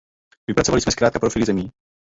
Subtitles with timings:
[0.49, 1.69] Vypracovali jsme zkrátka profily zemí.